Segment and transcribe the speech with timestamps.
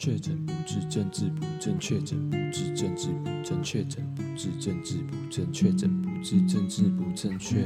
[0.00, 7.62] 确诊不治，政治不正确；确诊不治，政治不正确；确诊不治，政治不正确；确诊不治，政治不正确。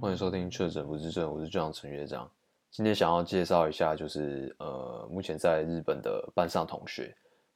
[0.00, 2.30] 欢迎收听《确诊不治症》，我是队长陈学长。
[2.70, 7.12] 今天想要介绍一下，就是呃，目前在日本的班上同学。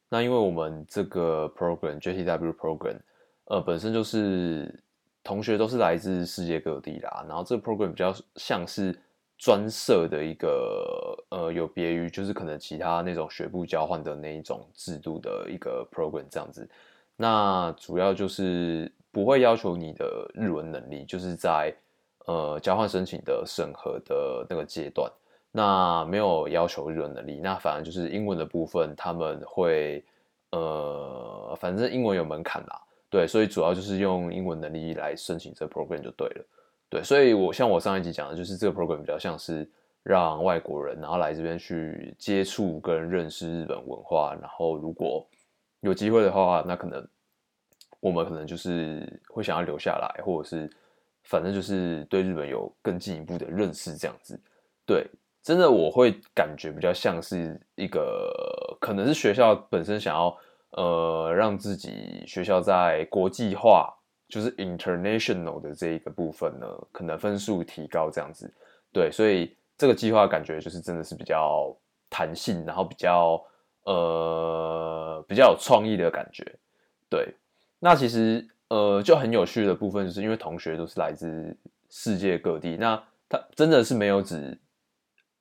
[0.09, 2.97] 那因为我们这个 program JTW program，
[3.45, 4.83] 呃，本身就是
[5.23, 7.23] 同学都是来自世界各地啦。
[7.25, 8.93] 然后这个 program 比较像是。
[9.37, 16.67] 专设的一个呃，有别于就是可能其他那种学部交换的那一种制度的一个 program 这样子，
[17.15, 21.73] 那主要就是不会要求你的日文能力，就是在
[22.25, 25.11] 呃交换申请的审核的那个阶段，
[25.51, 30.03] 那没有要求日文能力，那反而就是英文的部分他们会
[30.49, 36.45] 呃，反正英文有门槛啦，对，所以主要就是用英文能力来申请这 program 就对了。
[36.89, 39.69] 对，所以我像我上一集讲的，就是这个 program 比较像是
[40.03, 45.27] 让外国人然后来这边去接触跟认识日本文化，然后如果
[45.81, 47.05] 有机会的话，那可能
[47.99, 50.69] 我们可能就是会想要留下来，或者是
[51.23, 54.39] 反正就是对日本有更进一步的认识这样子。
[54.85, 55.05] 对，
[55.43, 60.37] 真的我会感觉比较像是一个，可能是学校本身想要
[60.69, 63.93] 呃让自己学校在国际化。
[64.27, 68.53] 就是 international 的这一个部分呢，可能分数提高这样子，
[68.91, 71.73] 对，所以这个计划感觉就是真的是比较
[72.09, 73.41] 弹性，然后比较
[73.83, 76.43] 呃比较有创意的感觉，
[77.09, 77.33] 对。
[77.79, 81.55] 那其实呃就很有趣的部分，就是因为同学都是来自
[81.89, 84.59] 世界各地，那他真的是没有只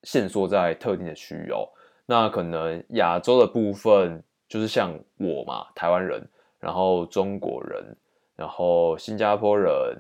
[0.04, 1.68] 限缩在特定的区域哦。
[2.06, 6.24] 那可能亚洲的部分就是像我嘛，台湾人，
[6.60, 7.96] 然后中国人。
[8.36, 9.96] 然后新加坡人、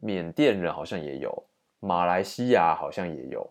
[0.00, 1.44] 缅甸人好像也有，
[1.80, 3.48] 马来西亚好像也有，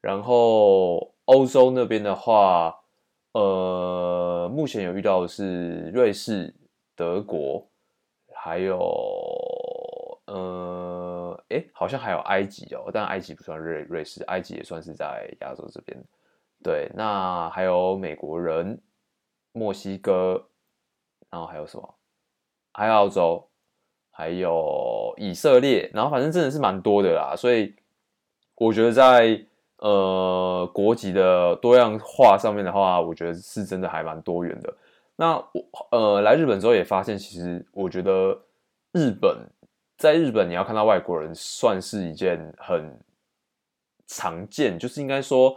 [0.00, 2.76] 然后欧洲那边的话，
[3.32, 6.52] 呃，目前有遇到的是瑞士、
[6.96, 7.64] 德国，
[8.34, 8.78] 还有
[10.26, 15.96] 呃，诶，好像还有埃及哦，但埃及不算瑞瑞士，埃及也算是在亚洲这边。
[16.64, 18.80] 对，那还有美国人、
[19.52, 20.48] 墨西哥，
[21.30, 21.94] 然后还有什么？
[22.72, 23.48] 还有澳洲。
[24.18, 27.72] 还有以色列，然后反正真的是蛮多的啦，所以
[28.56, 29.40] 我觉得在
[29.76, 34.74] 呃国籍的多样化上面的话，我觉得是真的还蛮多元的。
[35.14, 38.36] 那我呃来日本之后也发现，其实我觉得
[38.90, 39.38] 日本
[39.96, 42.98] 在日本你要看到外国人，算是一件很
[44.08, 45.56] 常见，就是应该说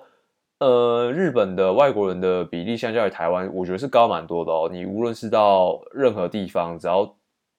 [0.59, 4.69] 呃日本的外国人的比例相较于台湾，我觉得是高蛮多的哦。
[4.71, 7.11] 你无论是到任何地方，只要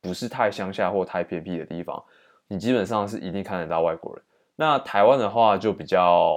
[0.03, 2.03] 不是太乡下或太偏僻的地方，
[2.49, 4.23] 你基本上是一定看得到外国人。
[4.57, 6.37] 那台湾的话就比较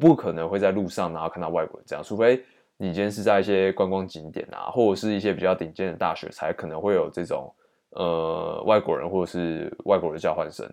[0.00, 2.42] 不可能会在路上然后看到外国人这样，除非
[2.76, 7.52] 你今天是在一些观光景点啊，或者是一些比较顶尖的大学，才可能会有这种
[7.90, 10.64] 呃外国人或者是外国的交换生，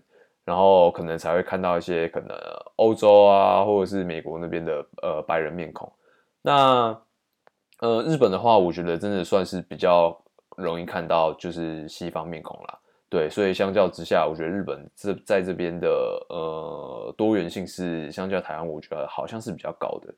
[0.46, 2.38] 然后可能才会看到一些可能
[2.76, 5.92] 欧洲啊或者是美国那边的呃白人面孔。
[6.44, 6.96] 那
[7.80, 10.16] 呃日本的话，我觉得真的算是比较。
[10.64, 12.78] 容易看到就是西方面孔啦，
[13.10, 15.88] 对，所以相较之下，我觉得日本这在这边的
[16.30, 20.14] 呃多元性是相较台湾，我觉得好像是比较高的。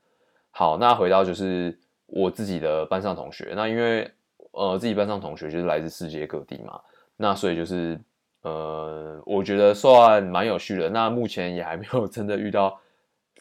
[0.51, 4.11] 好，那回到就是我自己的班上同学，那因为
[4.51, 6.79] 呃自己班上同学就是来自世界各地嘛，
[7.15, 7.97] 那所以就是
[8.41, 10.89] 呃我觉得算蛮有趣的。
[10.89, 12.77] 那目前也还没有 真的遇到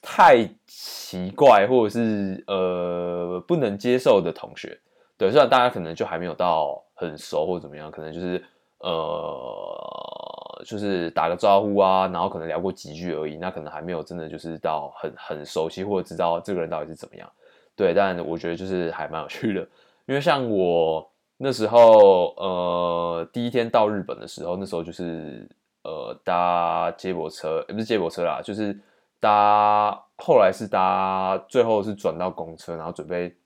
[0.01, 4.79] 太奇怪或者是呃不能接受的同学。
[5.21, 8.43] 对，虽然大家可能就还没有到很熟或怎么样，可能就是
[8.79, 17.31] 呃，就是打个招呼啊，然后可能聊过几句而已，那可能还没有真的就是到很很熟悉或者知道这个人到底是怎么样。
[17.77, 19.61] 对，但我觉得就是还蛮有趣的，
[20.07, 21.07] 因为像我
[21.37, 25.47] 那时候呃第一天到日本的时候，那时候就是
[25.83, 28.75] 呃搭接驳车，也不是接驳车啦，就是
[29.21, 33.37] 搭后来是搭最后是转到公车，然后准备。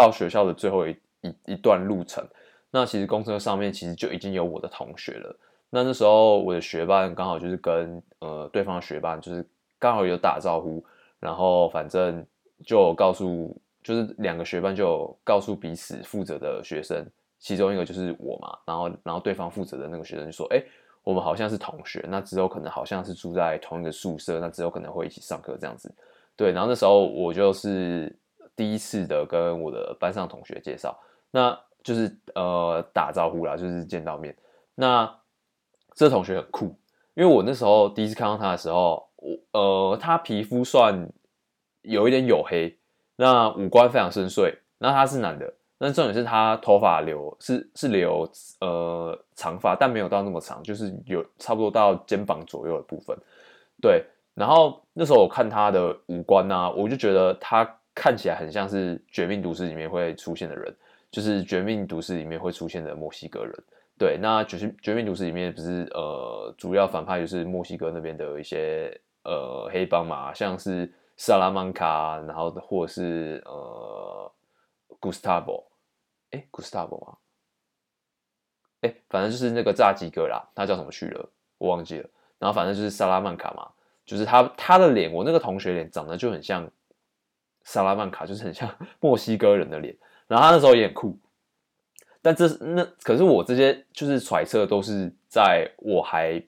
[0.00, 2.26] 到学校的最后一一一段路程，
[2.70, 5.36] 那其实公车上面其实就已经有我的同学了。
[5.68, 9.46] 那那时候我的学伴刚好就是跟呃对方的学伴就是
[9.78, 10.82] 刚好有打招呼，
[11.18, 12.24] 然后反正
[12.64, 17.06] 就告诉就是两个学伴就告诉彼此负责的学生，
[17.38, 20.64] 其中一个就是我嘛，然后然后对方负责的那个学生就说：“哎，
[21.04, 25.94] 我们好像是同学，那之后可能好像是住在同一个宿舍，那之后可能会一起上课这样子。”
[26.34, 28.16] 对，然后那时候我就是。
[28.60, 30.94] 第一次的跟我的班上同学介绍，
[31.30, 34.36] 那就是呃打招呼啦，就是见到面。
[34.74, 35.10] 那
[35.94, 36.66] 这同学很酷，
[37.14, 41.10] 因为我那时候第一次看到他的时候，我呃他皮肤算
[41.80, 42.76] 有一点黝黑，
[43.16, 48.30] 那五官非常深邃，那他是男的，那重点是他头发留是是留
[48.60, 53.16] 呃长发，但没有到那么长，就是有差不多到肩膀左右的部分。
[53.80, 54.04] 对，
[54.34, 57.64] 然后那时候我看他的五官呢、啊，我就觉得他
[58.00, 60.74] 看起来很像是《绝命毒师》里面会出现的人，
[61.10, 63.52] 就是《绝命毒师》里面会出现的墨西哥人。
[63.98, 74.32] 对，那《绝绝命毒师》里面不是呃主要反派就是墨西哥那边的一些呃黑帮嘛，像是萨拉曼卡，然后或是呃。
[75.02, 75.66] 古斯塔博，
[76.30, 77.16] 哎，古斯塔博吗？
[78.82, 81.26] 哎，反正就是那个炸鸡哥啦，他叫什么去了？
[81.56, 82.06] 我忘记了。
[82.38, 83.66] 然后反正就是萨拉曼卡嘛，
[84.04, 86.70] 就是他他的脸，我那个同学脸长得就很像
[87.72, 88.68] 萨拉曼卡，就是很像
[89.00, 89.96] 墨西哥人的脸。
[90.26, 91.16] 然后他那时候也很酷，
[92.20, 96.42] 但这那可是我这些就是揣测，都是在我还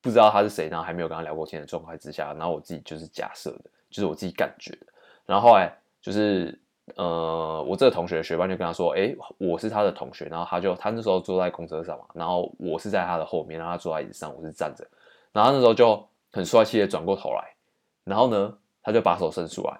[0.00, 4.86] 不知道他是谁，然后还没有跟他聊过天的状态之下，然后我自己就是假设的，就是我自己感觉的。
[5.26, 6.58] 然后后来就是。
[6.94, 14.86] 呃，我这个同学的学伴就跟他说：“哎，我是他的同学。”然后他就他那时候坐在公车上嘛，然后我是在他的后面，然后他坐在椅子上，我是站着。
[15.32, 17.56] 然后那时候就很帅气的转过头来，
[18.04, 19.76] 然后呢，他就把手伸出来，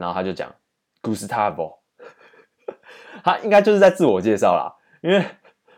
[0.00, 0.50] 然后他就讲
[1.02, 1.76] ：“Gustavo。
[3.22, 5.22] ”他应该就是在自我介绍啦，因为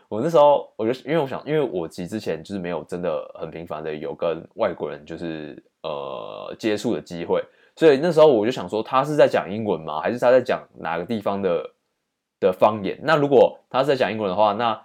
[0.07, 7.43] 我那时候我就因为我想，因为我其实之前就是没有真的很频繁的有跟外国人就是呃接触的机会。
[7.75, 9.99] 所以那时候我就想说，他是在讲英文吗？
[9.99, 11.71] 还是他在讲哪个地方的
[12.39, 12.97] 的方言？
[13.01, 14.79] 那如果他是在讲英文的话，那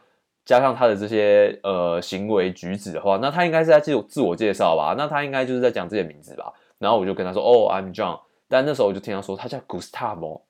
[0.46, 4.94] 加上他的这些呃行为举止的话，那他应该是在自我自我介绍吧？
[4.96, 6.50] 那他应该就是在讲自己的名字吧？
[6.78, 10.42] 然后我就跟他说：“哦，I'm John。”但那时候我就听他说，他叫 Gustavo，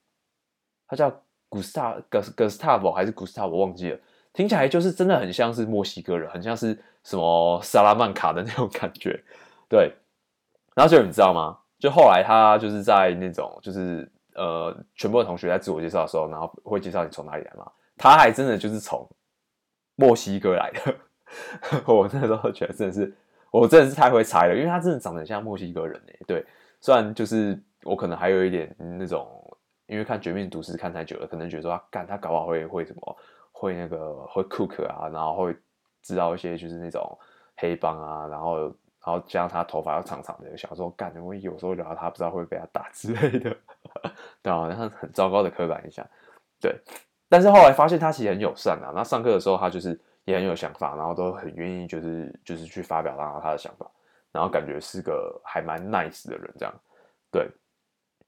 [0.86, 1.10] 他叫
[1.50, 3.98] Gustavo Gustavo 还是 Gustavo 我忘记了，
[4.32, 9.22] 听起来就是真的很像是墨西哥人，很像是什么萨拉曼卡的那种感觉。
[9.68, 9.92] 对，
[10.74, 11.58] 然后就你知道吗？
[11.78, 17.70] 就后来他就是在那种就是呃全部的同学在自我介绍的时候，然后会介绍你从哪里来嘛？
[17.96, 19.08] 他还真的就是从
[19.96, 20.96] 墨西哥来的。
[21.86, 23.14] 我那时候觉得真的是，
[23.50, 26.16] 我真的是太会猜了，因为他真的长得很像墨西哥人哎。
[26.26, 26.44] 对，
[26.80, 29.28] 虽然就是我可能还有一点那种，
[29.86, 33.16] 因为看《绝命毒师》看太久了，可能觉得说他干他搞不好会会什么
[33.52, 35.56] 会那个会 cook 啊，然后会
[36.02, 37.18] 知道一些就是那种
[37.56, 38.74] 黑帮啊，然后。
[39.06, 43.56] 然后加上他头发要长长的，小时候干，我有时候聊到他，不知道会被他打之类的，
[44.42, 46.04] 对啊，然后很糟糕的刻板印象。
[46.60, 46.78] 对，
[47.26, 48.92] 但是后来发现他其实很友善啊。
[48.94, 53.90] 那上课的时候，他就是也很有想法，然后都很愿意，就是就是去发表他他的想法，
[54.30, 56.74] 然后感觉是个还蛮 nice 的人这样。
[57.30, 57.48] 对，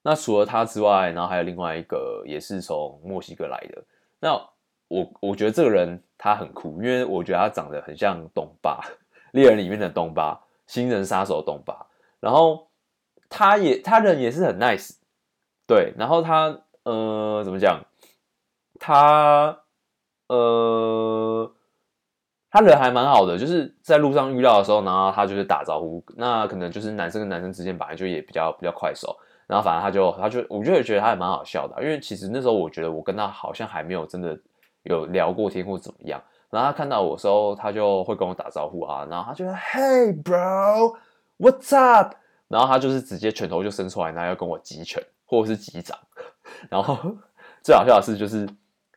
[0.03, 3.83] 那除了他之外，然后还有另外一个也是从墨西哥来的。
[4.21, 4.35] 那
[4.89, 8.81] 我我觉得这个人他很酷，因为我觉得他长得很像东巴
[9.33, 10.41] 猎人里面的东巴。
[10.67, 11.85] 新人杀手东巴，
[12.21, 12.69] 然后
[13.29, 14.97] 他也他人也是很 nice，
[15.67, 17.85] 对，然后他呃怎么讲？
[18.79, 19.63] 他
[20.29, 21.53] 呃
[22.53, 29.19] 他人还蛮好的，就是在路上遇到的时候，然后他就是打招呼，那可能就是男生跟男生之间本来就也比较比较快手，
[29.51, 34.39] 然后反正他就他就我就觉得他还蛮好笑的，因为其实那时候我觉得我跟他好像还没有真的
[34.85, 36.23] 有聊过天或怎么样。
[36.51, 39.05] 然后他看到我时候，他就会跟我打招呼啊。
[39.11, 40.97] 然后他就说：“Hey, bro,
[41.39, 42.15] what's up？”
[42.47, 45.99] 然后他就是直接拳头就伸出来，然后要跟我击拳或者是击掌。
[46.69, 46.97] 然后
[47.63, 48.49] 最好笑的是，就是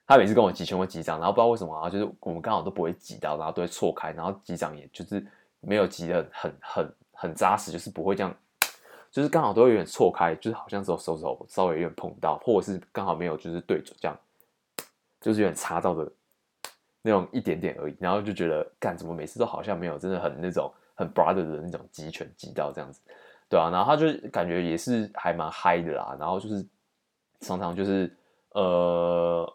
[0.05, 5.25] 他每次跟我击拳或击掌，然后不知道为什么啊，就是我们刚好都不会击到，然后都会错开，然后击掌也就是
[5.61, 8.35] 没有击得很很很扎实，就是不会这样，
[9.13, 14.19] 就是刚好都有点错开，就是好像只有手手稍微有点碰到，或者是刚好没有就是对准这样，
[15.21, 16.11] 就是有点擦到的。
[17.05, 23.01] 那种一点点而已，然后就觉得干怎么每次都好像没有真的很那种很 brother 的那种击拳击到这样子，
[23.49, 26.65] 对啊，然后他就感觉也是还蛮嗨的啦，然后就是
[27.41, 28.09] 常常就是
[28.51, 29.45] 呃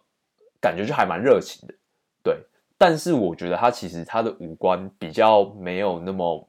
[0.60, 1.74] 感觉就还蛮热情的，
[2.22, 2.38] 对。
[2.76, 6.46] 但是我觉得他其实他的五官比较没有那么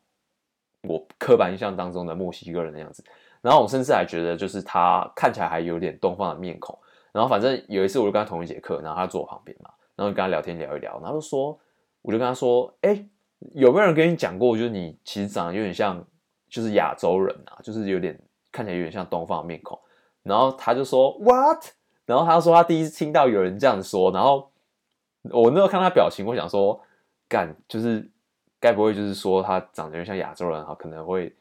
[0.83, 3.03] 我刻板印象当中的墨西哥人的样子，
[3.41, 6.77] 然后我甚至还觉得就是他看起来还有点东方的面孔，
[7.11, 9.69] 然后反正有一次我就跟他同一节课，然后他坐我旁边嘛。
[9.95, 11.59] 然后跟他聊天聊一聊，然后就说，
[12.01, 13.05] 我就跟他说，哎，
[13.53, 16.01] 有没有人跟你讲过，就是你其实长得有点像，
[16.47, 18.17] 就是亚洲人啊，就是有点
[18.49, 19.77] 看起来有点像东方的面孔。
[20.23, 21.65] 然后他就说，What？
[22.05, 24.49] 然后他说他第一次听到有人这样说，然后
[25.23, 26.81] 我那时候看他表情，我想说，
[27.27, 28.09] 干，就是
[28.59, 31.33] 该不会就是说他长得有点像亚洲人哈，可能会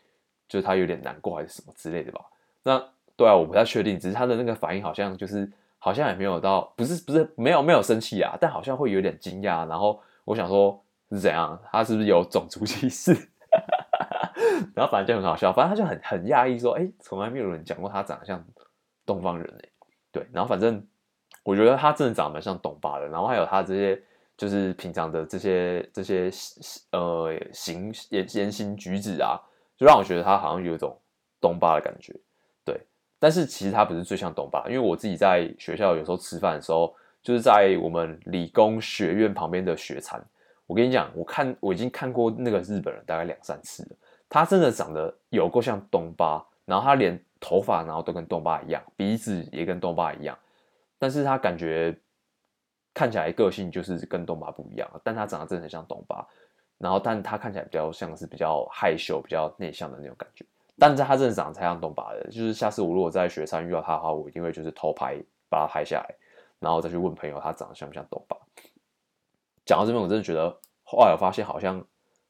[0.49, 2.21] 就是他有点难过还是什么之类的吧？
[2.63, 2.83] 那
[3.17, 5.51] 对啊，我不太确定，只是他的那个反应好像就是。
[5.81, 9.65] 好像也没有到，不是不是没有没有生气啊，但好像会有点惊讶。
[9.69, 10.77] 然后我想说，
[11.13, 11.57] 是怎样？
[11.71, 13.13] 他是不是有种族歧视？
[14.75, 18.45] 然后反正就很好笑，反正他就很很讶异说，哎，从来没有人讲过他长得像
[19.07, 19.69] 东方人哎。
[20.11, 20.85] 对，然后反正
[21.45, 24.03] 我觉得他真的长得蛮像东巴的，然后还有他这些
[24.38, 26.30] 就是平常的这些这些
[26.92, 29.37] 呃行言言行举止啊，
[29.76, 30.97] 就让我觉得他好像有一种
[31.40, 32.14] 东巴的感觉。
[32.64, 32.80] 对，
[33.18, 40.25] 但是其实他不是最像东巴，因为我自己在学校有时候吃饭的时候，就是在我们理工学院旁边的学餐。
[40.66, 43.97] 我跟你讲，我看我已经看过那个日本人大概两三次了，
[44.28, 50.38] 他真的长得有够像东巴，然后他连头发然后都跟东巴一样，鼻子也跟东巴一样，
[50.99, 51.99] 但是他感觉
[52.99, 56.26] 看起来个性就是跟东巴不一样，但他长得真的很像东巴，
[56.78, 60.45] 然后但他看起来比较像是比较害羞、比较内向的那种感觉，
[60.76, 65.17] 但是他真的长得太像东巴的，就是下次我如果在雪山遇到他的话，我一定会就是偷拍
[65.49, 66.14] 把他拍下来，
[66.59, 68.37] 然后再去问朋友他长得像不像东巴。
[69.64, 70.50] 讲到这边，我真的觉得
[70.83, 71.81] 后来我发现，好像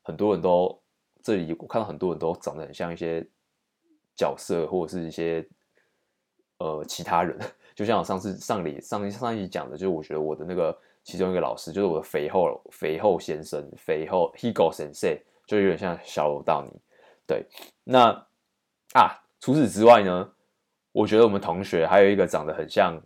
[0.03, 0.79] 很多人都
[1.23, 3.27] 这里我看到很多人都长得很像一些
[4.15, 5.49] 角色，或者是一些
[6.59, 7.39] 呃其他人。
[7.79, 16.73] 就像我上次上里上上一集讲的，就是我觉得我的那个其中一个老师，就是我的肥厚肥厚先生，肥厚 Higo Sensei，就有点像小罗道尼。
[17.25, 17.47] 对，
[17.85, 18.11] 那
[18.95, 20.29] 啊，除此之外呢，
[20.91, 23.01] 我觉得我们同学还有一个长得很像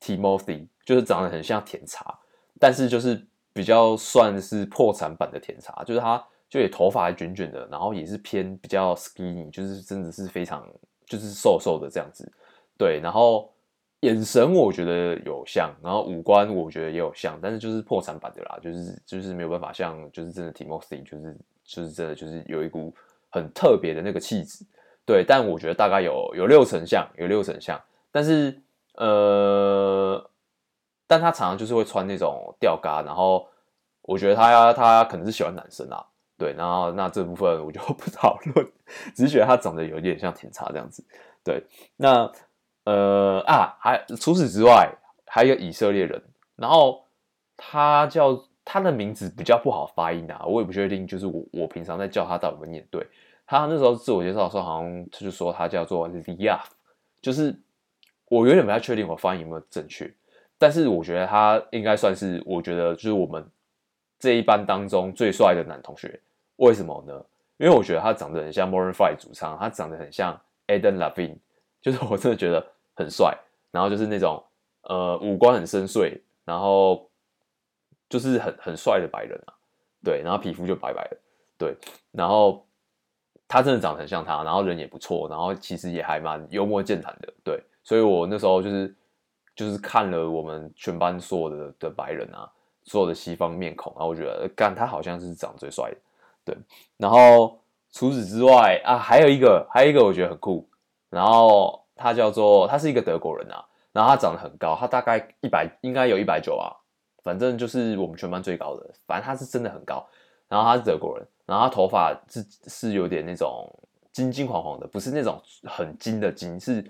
[0.00, 2.18] Timothy，就是长得很像甜茶，
[2.58, 3.24] 但是就是。
[3.54, 10.64] 比较算是破产版的甜茶，就是他就也头发还卷卷的，然后也是偏比较 skinny，就是真的是非常
[11.06, 12.30] 就是瘦瘦的这样子，
[12.76, 13.52] 对，然后
[14.00, 22.94] 眼神我觉得有像，然后五官我觉得也有像，但是就是破产版的啦，就是就是没有办法像就是真的 Timothy，就是就是真的就是有一股
[23.30, 24.64] 很特别的那个气质，
[25.04, 28.60] 对，但我觉得大概有有六成像，有六成像，但是
[28.94, 30.24] 呃。
[31.10, 33.48] 但他常常就是会穿那种吊嘎，然后
[34.02, 36.04] 我觉得他他可能是喜欢男生啊，
[36.36, 38.70] 对，然后那这部分我就 不讨论，
[39.14, 41.02] 只是觉得他长得有点像甜茶这样子，
[41.42, 41.64] 对，
[41.96, 42.30] 那
[42.88, 44.90] 呃啊，还除此之外
[45.26, 46.22] 还有以色列人，
[46.56, 47.04] 然后
[47.56, 53.06] 他叫他的名字比较不好发音啊，我也不确定，就是我我平常在叫他到底有没有念对，
[53.46, 56.60] 他那时候自我介绍的时候好像他就说他叫做 Liaf，
[57.20, 57.54] 就是
[58.28, 60.10] 我有点不太确定我发音有没有正确。
[60.56, 63.46] 但是我觉得他应该算是，我觉得就是我们
[64.18, 66.18] 这一班当中最帅的男同学。
[66.56, 67.12] 为什么呢？
[67.58, 71.36] 因为我觉得他长得很像 Maroon 5主唱，他长得很像 Adam Levine，
[71.80, 72.64] 就是我真的觉得
[72.98, 73.34] 很帅。
[73.70, 74.42] 然后就是那种
[74.82, 77.08] 呃五官很深邃，然后
[78.08, 79.54] 就是很很帅的白人啊，
[80.04, 81.16] 对，然后皮肤就白白的，
[81.56, 81.76] 对，
[82.10, 82.66] 然后
[83.46, 88.94] 他真的长得很像他，然后人也不错，然后其实也还蛮幽默健谈的，对，所以我那时候就是。
[89.58, 92.48] 就是看了我们全班所有的的白人啊，
[92.84, 95.96] 所有的西方面孔，啊我觉得，干他好像是长最帅的，
[96.44, 96.56] 对。
[96.96, 97.58] 然后
[97.90, 100.64] 除此之外啊，还有一个，还有一个我觉得很酷。
[101.10, 103.62] 然后他叫做，他是一个德国人啊，
[103.92, 106.72] 然后他长得很高，他大概一百，应该有一百九啊，
[107.22, 108.90] 反正就是我们全班最高的。
[109.06, 110.06] 反正他是真的很高。
[110.48, 113.68] 然后他是德国人，然后他头发是是有点那种
[114.12, 116.84] 金金黄黄的，不是那种很金的金，是。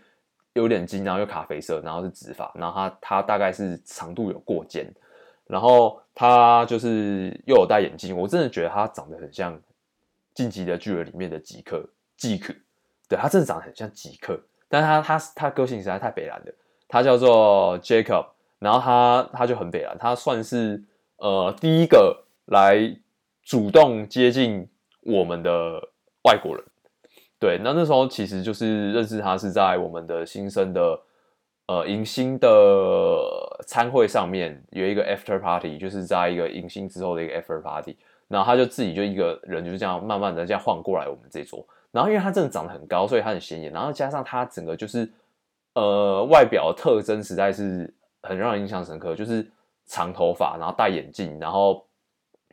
[0.55, 4.93] 有点金，然后又咖啡色，然后是直发，然后他他大概是长度有过肩，
[5.47, 9.57] 然后他就是又有戴眼镜，我真的觉得他长得很像
[10.35, 12.53] 《进击的巨人》里面的吉克，吉克，
[13.09, 16.53] 对，他真的长得很像吉克，但他他他个性实在太北蓝了，
[16.87, 18.27] 他叫做 Jacob，
[18.59, 20.83] 然后他他就很北蓝，他算是
[21.17, 22.97] 呃第一个来
[23.43, 24.69] 主动接近
[25.03, 25.81] 我们的
[26.25, 26.65] 外国人。
[27.41, 31.01] 对，那那时候其实就是认识他是在我们的新生的
[31.67, 32.49] 呃迎新的
[33.67, 37.97] 餐会上面有一个 after party，就是在一个迎新之后的一个 after party，
[38.27, 45.11] 然后他就自己就一个人就是这样慢慢的这样晃过来我们这桌，然后因为他真的长得很高，所以他很显眼，然后加上他整个就是
[45.75, 47.93] 呃外表特征实在是
[48.23, 49.49] 很让人印象深刻，就是
[49.87, 51.87] 长头发，然后戴眼镜，然后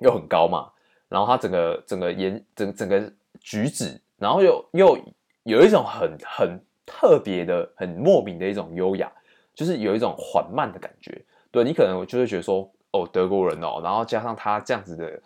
[0.01, 0.71] 又很高嘛，
[1.09, 3.99] 然后他整个整个眼整整个举止。
[4.17, 4.97] 然后又又
[5.43, 9.11] 有一种很很特别的、很莫名的一种优雅，
[9.53, 11.21] 就是有一种缓慢的感觉。
[11.51, 15.21] 对，你可能就会觉得说，哦，德国人哦，然后加上他这样子的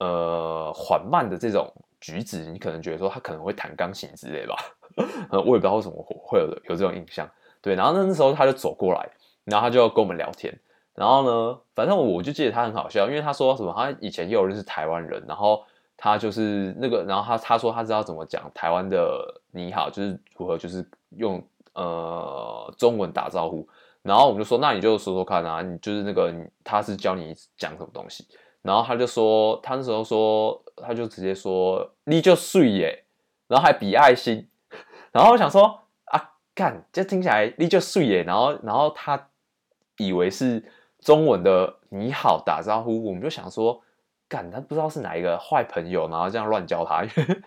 [0.00, 4.54] 呃缓慢的这种举止，你可能觉得说他可能会弹钢琴之类吧。
[5.32, 7.26] 我也不知道为什么会有有这种印象。
[7.62, 9.08] 对，然后那时候他就走过来，
[9.44, 10.52] 然后他就跟我们聊天。
[10.94, 15.64] 然后呢，反正我就记得他很好笑，因为他说什么，他以前也有认识台湾人，然后。
[15.94, 21.40] 他就是那个，然后他他说他知道怎么讲台湾的你好，就是如何就是用
[21.74, 23.68] 呃中文打招呼，
[24.02, 28.26] 然后我们就说那你就说说看啊，你就是那个他是教你讲什么东西，
[28.62, 33.04] 然后他就说他那时候说他就直接说你就睡耶，
[33.48, 34.48] 然后还比爱心，
[35.12, 39.28] 然后我想说啊干，这听起来你就睡耶，然后然后他
[39.98, 40.64] 以为是
[41.00, 43.82] 中文的你好打招呼，我们就想说，
[44.28, 47.42] 干他不知道是哪一个坏朋友，然后这样乱叫他，因 为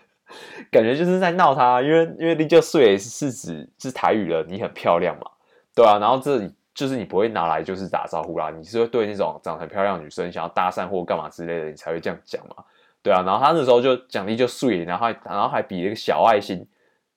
[0.70, 5.30] 感觉就是在闹他，因为因为你就睡耶是指是台语了，你很漂亮嘛，
[5.74, 12.62] 对啊，然后这里就是你不会拿来就是打招呼啦，你是会对那种长得很漂亮的女生想要搭讪或干嘛之类的，你才会这样讲嘛，
[13.02, 16.64] 对啊，然后他那时候就奖励就碎，然后还然后还比了一个小爱心，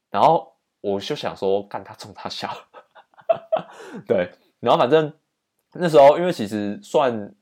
[0.10, 0.52] 然后
[0.82, 2.50] 我就想说，干他冲他笑，
[4.08, 5.14] 对，然后反正
[5.74, 7.34] 那时候因为其实算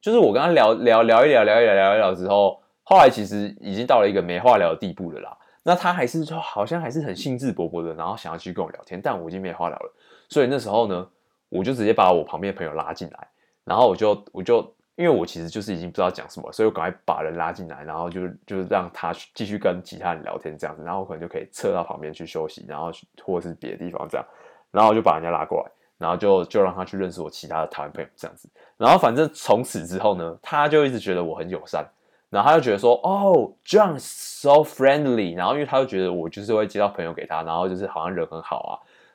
[0.00, 2.60] 就是我跟他聊聊聊一聊聊一聊聊一聊之后。
[2.86, 5.34] 后来其实已经到了一个没话聊的地步了啦。
[5.62, 9.94] 那他还是就好像还是很兴致勃勃的，然后想要继续跟我聊天，但我已经没话聊了。
[10.28, 11.08] 所以那时候呢，
[11.54, 13.28] 我就直接把我旁边的朋友拉进来，
[13.64, 14.60] 然后我就我就
[14.96, 22.90] 因为我其实就是已经不知道讲什么，所以我赶快把人拉进来，然后就就让他继续跟其他人聊天这样子，然后我可能就可以撤到旁边去休息，然后
[23.22, 24.26] 或者是别的地方这样，
[24.70, 28.48] 然后我就把人家拉过来，然后就就让他去认识我其他的台湾朋友这样子。
[28.76, 31.86] 然后反正从此之后呢，他就一直觉得我很友善。
[32.30, 35.36] 然后他就觉得说，哦，John so friendly。
[35.36, 38.72] 然后因为他就觉得我就是会介绍朋友给他，然后就是好像人很好啊，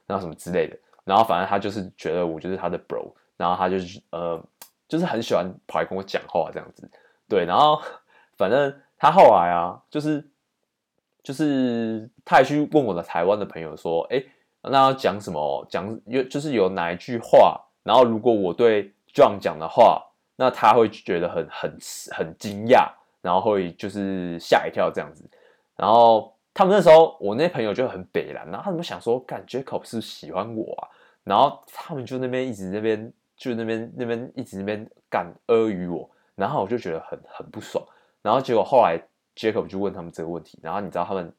[0.07, 0.77] 然后什么之类的。
[1.03, 3.13] 然后反正他就是觉得我就是他的 bro。
[3.37, 4.41] 然后他就是呃，
[4.87, 6.89] 就是很喜欢跑来跟我讲话这样子。
[7.27, 7.81] 对，然后
[8.37, 10.29] 反正他后来啊，就是
[11.23, 14.23] 就是他还去问我的台湾的朋友说，哎，
[14.61, 15.65] 那要讲什么？
[15.69, 17.61] 讲有就是有哪一句话？
[17.83, 20.03] 然后如果我对 John 讲的话，
[20.35, 21.77] 那他会觉得很很
[22.11, 22.91] 很惊讶。
[23.21, 25.29] 然后会就是吓一跳这样子，
[25.75, 30.89] 然后他们那时候我那朋友就很北烂，然后他们想说，干 Jacob 是喜欢我啊，
[31.23, 37.81] 然后他们就那边一直那边就那边那边一直那边干阿谀我，然后我就觉得很很不爽，
[38.21, 38.99] 然后结果后来
[39.37, 41.33] Jacob 就问他们这个问题，然后你知道他们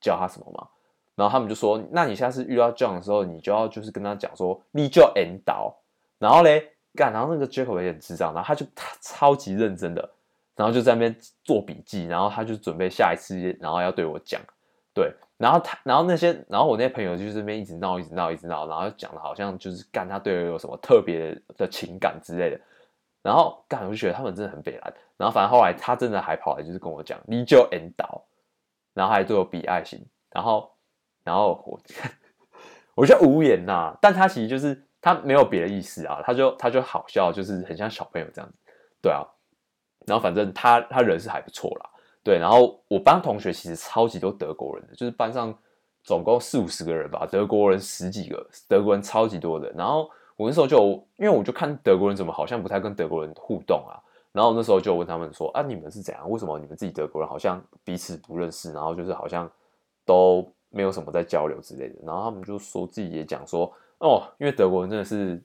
[0.00, 0.68] 教他什么吗？
[1.16, 5.76] 然后他们就说，那你下次遇到 John 的时候，你就要就是跟他讲说，你就要引导，
[6.20, 10.10] 然后嘞干，然后那个 Jacob 也很智障，然后他就他超级认真的。
[10.54, 14.38] 然后就在那边做笔记，然后他就准备下一次，然后要对我讲，
[15.00, 22.60] 对，然后他，然后那些，然后我那些朋友就是这边一直闹，一直闹，一直闹，然后讲的好像就是干他对我有什么特别的情感之类的，
[23.22, 28.22] 然后干我就觉得他们真的很北蓝，然后反正后来他真的还跑来就是跟我讲，你就引导，
[28.92, 30.70] 然后还对我比爱心，然后，
[31.24, 31.80] 然后我，
[32.94, 38.54] 我就无言呐、但他其实就是他没有别的意思啊，他就他就好笑，就是很像小朋友这样子，
[39.00, 39.24] 对啊。
[40.06, 41.90] 然后反正他他人是还不错啦，
[42.30, 42.38] 对。
[42.38, 45.52] 然后我班同学其实超级多德国人的，就是班上
[46.04, 49.68] 总共四五十个人吧，德国人十几个，德国人超级多的。
[49.72, 50.78] 然后我那时候就
[51.16, 53.98] 因为我就看德国人怎么好像不太跟德国人互动啊，
[54.30, 56.30] 然后那时候就问他们说啊，你们是怎样？
[56.30, 58.72] 为什么你们自己德国人好像彼此不认识？
[58.72, 59.50] 然后就是好像
[60.04, 61.96] 都没有什么在交流之类的。
[62.06, 65.42] 然后他们就说自己也讲说哦，因为德国人真的是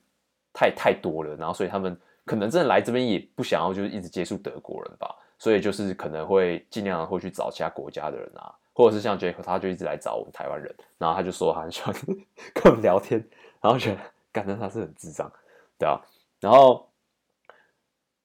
[0.53, 1.97] 太太多了，然后所以他们。
[2.27, 11.93] 可能真的来这边也不想要，就是一直接触德国人吧，所以就是可能会尽量会去找其他国家的人啊，或者是像杰克，他就一直来找我们台湾人，然后他就说他很喜欢
[12.53, 13.23] 跟我们聊天，
[13.61, 13.97] 然后觉得
[14.31, 15.31] 感觉他是很智障，
[15.77, 15.99] 对啊，
[16.39, 16.89] 然后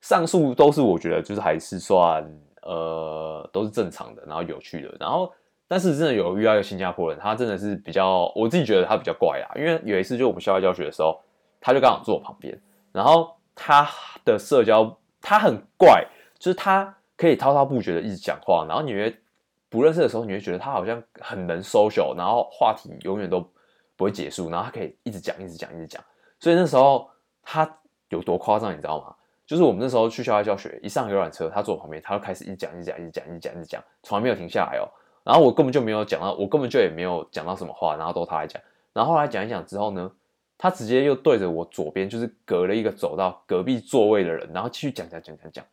[0.00, 2.24] 上述都是我觉得就是还是算
[2.62, 5.32] 呃都是正常的，然后有趣的，然后
[5.66, 11.20] 但是真的有遇到一个新加坡人，他真的是比较我自己觉得他比较怪啊，因为有一次就我们校外教学的时候，
[11.60, 12.60] 他就刚好坐我旁边，
[12.92, 13.34] 然后。
[13.62, 13.86] 他
[14.24, 16.06] 的社交他很怪，
[16.38, 19.14] 就是他可以滔滔不绝的一直讲话，然后你会
[19.68, 23.46] 不认识的时候，你会觉得他好像很能 social，然后话题永远都
[23.94, 26.02] 不会结束，然后他可以一直讲，一直讲，一直讲。
[26.38, 27.10] 所以那时候
[27.42, 27.70] 他
[28.08, 29.14] 有多夸张，你知道吗？
[29.46, 34.88] 就是我们那时候去校外教学，一上游览车，他坐我旁边，他就开始一讲，一讲，一讲，一讲，一讲，从来没有停下来哦。
[35.22, 38.62] 然后我根本就没有讲到，我根本就也没有讲到什么话，然后都他来讲。
[38.94, 40.10] 然后后来讲一讲之后呢，
[40.56, 45.64] 他直接又对着我左边，就是隔了一个走道隔壁座位的人，然后继续讲讲讲讲讲，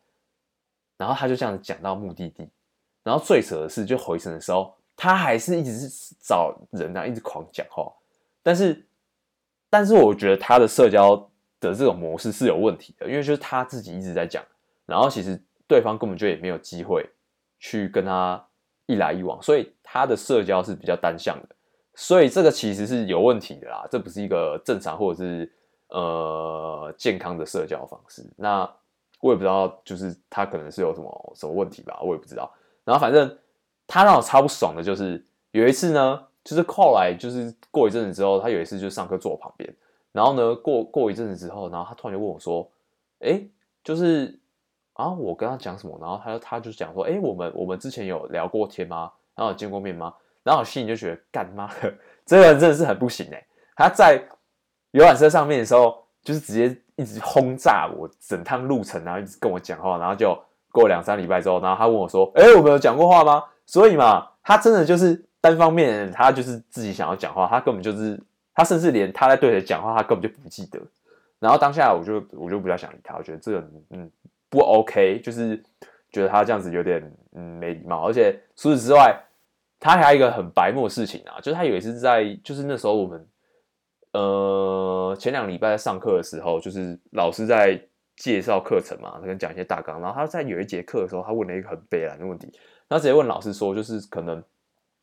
[0.98, 2.46] 然后他就这样讲到目的地，
[3.02, 7.90] 然后最扯的是，就回程的时候，他还是一直是找人啊，一直狂讲话，
[8.42, 8.86] 但是，
[9.70, 11.16] 但是我觉得他的社交
[11.60, 14.44] 的这种模式是有问题的，因为就是他自己一直在讲，
[14.84, 17.08] 然后其实对方根本就也没有机会
[17.58, 18.44] 去跟他
[18.86, 21.54] 一来一往，所以他的社交是比较单向的。
[21.94, 25.52] 所以这个其实是有问题的啦，这不是一个正常或者是
[25.88, 28.24] 呃健康的社交方式。
[28.36, 28.68] 那
[29.20, 32.52] 我也不知道，就是他可能是有什么什么问题吧，我也不知道。
[32.84, 33.38] 然后反正
[33.86, 39.74] 他让我超不爽的，就是有一次呢，就是后来就是过一阵子之后，他有一次就上课坐我旁边，
[40.12, 42.70] 然后呢过过一阵子之后，然后他突然就问我说
[43.20, 43.42] ：“哎，
[43.84, 44.38] 就是
[44.94, 49.12] 啊，我跟他讲什么？”然后他他就讲说：“哎，我们我们之前有聊过天吗？
[49.34, 51.92] 然后见过面吗？”然后我心里就觉得，干妈的，
[52.24, 53.46] 这个人真的是很不行哎！
[53.76, 54.26] 他在
[54.92, 60.38] 游览车上面的时候，就是直接一直轰炸我整趟路程，然后一直跟我讲话，然后就
[60.70, 68.20] 过两三礼拜之后，然后他问我说：“哎、我们有讲过话吗？”所以嘛，他真的就是单方面，他就是自己想要讲话，他根本就是
[68.54, 70.80] 他甚至连他在对谁讲话，他根本就不记得。
[71.38, 73.58] 然后当下我就我就比较想理他，我觉得这个
[73.90, 74.10] 嗯
[74.48, 75.62] 不 OK，就是
[76.10, 77.00] 觉得他这样子有点
[77.34, 79.18] 嗯没礼貌，而且除此之外。
[79.80, 83.24] 他还有一个很白目的事情啊，就是他有一次在，就是那时候我们，
[84.12, 87.80] 呃，前两礼拜在上课的时候，就是老师在
[88.16, 92.50] 介绍课程嘛，他跟讲一些大纲，然后他在有一节课的时候，他问了一个很悲凉的问题，
[92.88, 94.42] 他直接问老师说，就是可能，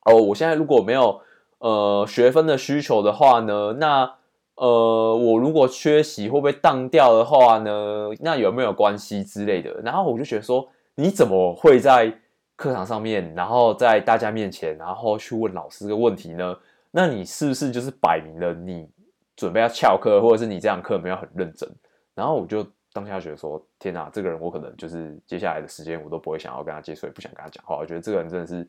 [0.05, 1.21] 哦，我现在如果没有
[1.59, 4.11] 呃学分的需求的话呢，那
[4.55, 9.81] 呃我如果缺席会不会当掉的话呢，那有没有关系之类的？
[9.83, 12.19] 然后我就觉得说，你怎么会在？
[12.57, 16.55] 课堂上面，然后在大家面前，然后去问老师这个问题呢？
[16.91, 18.87] 那你是不是就是摆明了你
[19.35, 21.69] 准备要翘课，或者是你这堂课没有很认真？
[22.13, 27.77] 然后我就当下觉得说：天哪，这个人我可能就是接下来的时间我都不会想要跟他接触，也不想跟他讲话。
[27.77, 28.67] 我觉得这个人真的是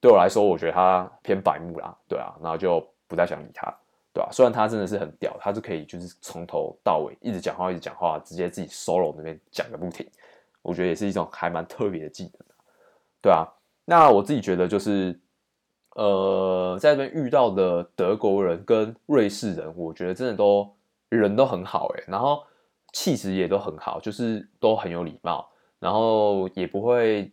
[0.00, 3.74] 对我来说，我觉得他偏白目啦，对啊，然后就不太想理他，
[4.12, 10.08] 对啊，虽然他真的是很屌，他是可以就是从头到尾一直讲话，一直讲话，直接自己 solo 那边讲个不停。
[10.62, 12.32] 我觉得也是一种还蛮特别的技能。
[13.20, 13.46] 对啊，
[13.84, 15.18] 那我自己觉得就是，
[15.96, 20.70] 呃，在那边遇到的德国人跟瑞士人，我觉得真的都
[21.08, 22.42] 人都很好诶，然后
[22.92, 27.30] 气质也都很好，就是都很有礼貌，然后也不会，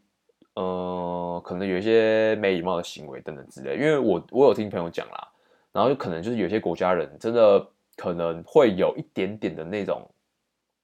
[0.56, 3.76] 呃，可能有一些没礼貌的行为等等之类。
[3.76, 5.28] 因为我我有听朋友讲啦，
[5.74, 10.10] 然后就可能就是有些国家人真的可能会有一点点的那种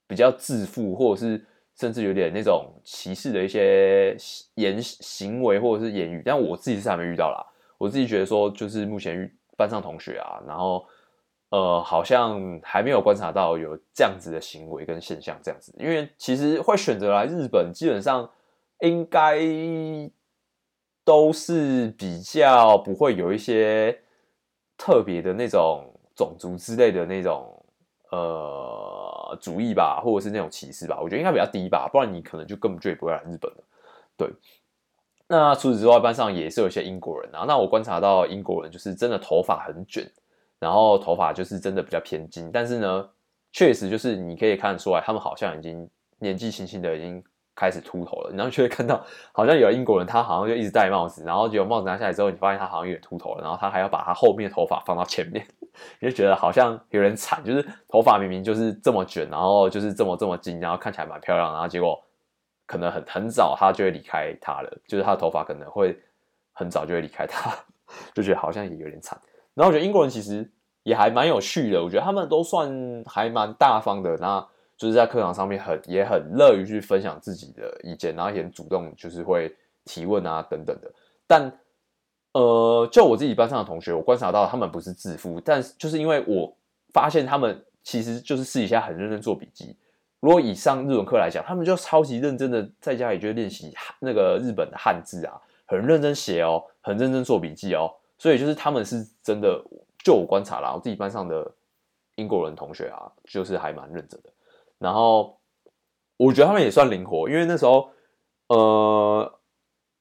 [0.05, 1.45] 比较自负，或者是。
[1.79, 4.13] 甚至有点那种歧视的一些
[4.55, 7.39] 言行为或者是言语，但我自己是还没遇到啦。
[7.79, 10.85] 我自己觉得说，就是目前班上同学啊，然后
[11.49, 15.73] 呃，好像还没有观察到有这样子的行为跟现象这样子。
[15.79, 18.29] 因为其实会选择来日本，基本上
[18.81, 19.39] 应该
[21.03, 23.99] 都是比较不会有一些
[24.77, 27.65] 特别的那种种族之类的那种
[28.11, 29.07] 呃。
[29.39, 33.63] 主义吧，或者是那种歧视吧，我觉得应该比较低吧，不然你可能就根本就不会来日本了。
[34.17, 34.27] 对，
[35.31, 37.45] 那除此之外，班上也是有一些英国人啊。
[37.47, 40.03] 那我观察到英国人就是真的头发很卷，
[40.59, 43.07] 然后头发就是真的比较偏金，但是呢，
[43.53, 45.87] 确实就是你可以看得出来，他们好像已经
[46.17, 47.23] 年纪轻轻的已经
[47.55, 48.31] 开始秃头了。
[48.35, 55.45] 然后就会看到，好像有英国人他好像就一直戴帽子，然后结果帽子拿下来之后，你发现他好像有点秃头了，然后他还要把他后面的头发放到前面。
[56.01, 62.03] 你就觉得好像有点惨，就是头发明明就是这么卷，然后就是这么这么金，然后看起来蛮漂亮，然后结果
[62.69, 65.97] 可能很很早他就会离开他了，就是他的头发可能会
[66.53, 67.51] 很早就会离开他，
[68.13, 69.19] 就觉得好像也有点惨。
[69.55, 70.47] 然后我觉得英国人其实
[70.83, 72.69] 也还蛮有趣的，我觉得他们都算
[73.07, 79.51] 还蛮大方的，那就是在课堂上面很也很乐于去分享自己的意见，然后也很主动就是会
[79.85, 80.93] 提问啊等等的，
[81.25, 81.51] 但。
[82.33, 86.55] 呃，就我自己班上的同学，我观察到他们不是自负，但是就是因为我
[86.93, 89.75] 发现他们其实就是私底下很认真做笔记。
[90.19, 97.91] 如果以上日文课来讲，他们就超级认真的在家里就练习那个日本的汉字啊，很认真写哦，很认真做笔记哦。
[98.17, 99.63] 所以就是他们是真的，
[100.03, 101.49] 就我观察啦，我自己班上的
[102.15, 104.29] 英国人同学啊，就是还蛮认真的。
[104.77, 105.37] 然后
[106.17, 107.89] 我觉得他们也算灵活，因为那时候
[108.47, 109.35] 呃。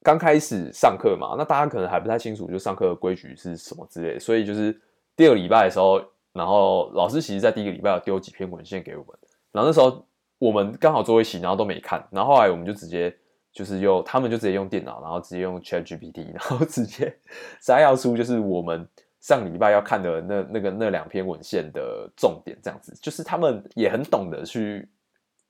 [0.00, 4.72] 刚开始上课嘛，那大家可能还不太清楚，就上课的规矩是什么之类的，所以就是
[5.16, 6.00] 第二个礼拜的时候，
[6.32, 9.18] 然后老师其实在第一个礼拜有丢几篇文献给我们，
[9.50, 10.06] 然后那时候
[10.38, 13.14] 我们刚好坐一起，然后都没看，然后后来我们就直接
[13.52, 17.14] 就是用他们就直接用电脑，然后直接用 ChatGPT， 然后直接
[17.60, 18.86] 摘要出就是我们
[19.20, 24.88] 上礼拜要看的那那个那两篇文献的重点，这样子，就是他们也很懂得去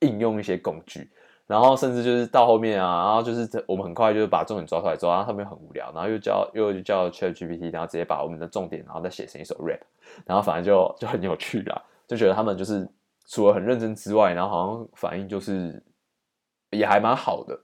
[0.00, 1.10] 应用一些工具。
[1.46, 9.80] 然后甚至就是到后面啊，然后就是我们很快就是把重点抓出来之后，然后他们很无聊，然后又叫又叫 ChatGPT，然后直接把我们的重点，然后再写成一首 rap，
[10.26, 12.86] 然后反正就就很有趣啦，就觉得他们就是
[13.28, 15.80] 除了很认真之外，然后好像反应就是
[16.70, 17.56] 也还蛮好的，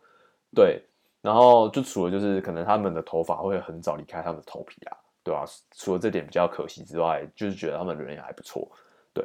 [0.54, 0.80] 对，
[1.20, 5.44] 然后就除了就是可能他们的头发会很早离开他们的头皮啊，对吧、啊？
[5.74, 8.70] 除了这点比较可惜之外，就是觉得他们人也还不错，
[9.12, 9.24] 对。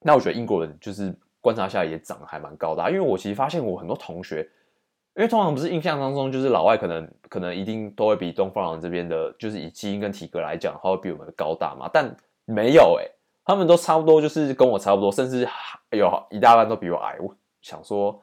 [0.00, 1.16] 那我觉得英国人就是。
[1.44, 4.40] 观察下来也长得还蛮高的啊，因为我其实发现我很多同学，
[5.14, 13.04] 因为通常不是印象当中就是老外可能可能一定都会比东方人这边的，就是以基因跟体格来讲，他会比我们高大嘛，但没有哎、
[13.44, 15.48] 他们都差不多，就是跟我差不多，甚至
[15.90, 17.16] 有一大半都比我矮。
[17.20, 18.22] 我想说，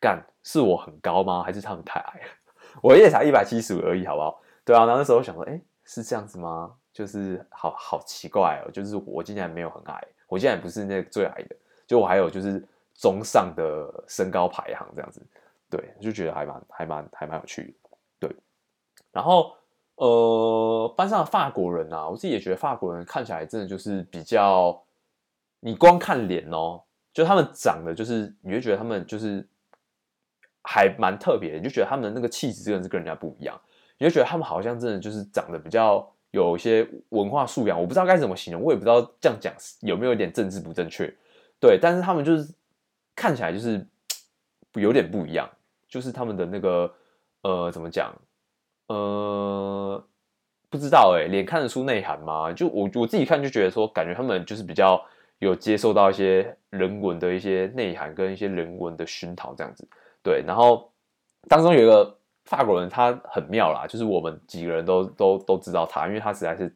[0.00, 1.42] 干是我很高吗？
[1.42, 2.26] 还是他们太矮了？
[2.82, 4.40] 我也才一百七十五而已，好不好？
[4.64, 6.74] 对啊，然后那时候想说，哎、是这样子吗？
[6.92, 10.02] 就是好好奇怪哦，就是我竟然没有很矮。
[10.28, 15.20] 我现在不是那个最矮的，就我还有就是中上的身高排行这样子，
[15.68, 18.36] 对，就觉得还蛮还蛮还蛮有趣的，对。
[19.10, 19.54] 然后
[20.04, 24.82] 呃，班上的法国人啊，我自己也觉得法国人看起来真的就是比较，
[25.60, 29.46] 你光看脸哦，就他们长得就是你会觉得他们就是
[30.62, 33.60] 还蛮特别的，你就觉得他们的那个气质真的是跟人家不一样，
[33.98, 36.08] 你就觉得他们好像真的就是长得比较。
[36.32, 41.14] 有一些文化素养，我不知道该怎么形容，我也不知道这样讲有没有一点政治不正确，
[41.60, 42.54] 对，但是他们就是
[43.14, 43.86] 看起来就是
[44.80, 45.46] 有点不一样，
[45.86, 46.90] 就是他们的那个
[47.42, 48.18] 呃怎么讲
[48.92, 50.04] 呃
[50.68, 52.52] 不知道哎、脸看得出内涵吗？
[52.52, 55.02] 就我我自己看就觉得说，感觉他们就是比较
[55.38, 59.86] 有接受到一些人文的一些内涵跟一些人文的熏陶这样子，
[60.22, 60.90] 对，然后
[61.48, 62.16] 当中有一个。
[62.44, 66.70] 法国人他很妙啦，就是我们几个人都都都知道他，因为他实在是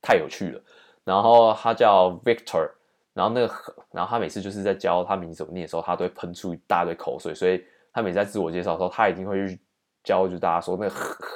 [0.00, 0.60] 太有趣了。
[1.04, 2.66] 然后他叫 Victor，
[3.12, 3.54] 然后那个，
[3.92, 9.60] 然后他每次就是在教他名字怎么念的时候，他都会喷出一大堆口水，所以他每次在自我介绍的时候，他一定会去
[10.04, 10.94] 教就大家说那个，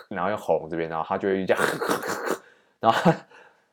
[0.09, 1.65] 然后用喉咙这边，然后他就会这样，
[2.81, 3.13] 然后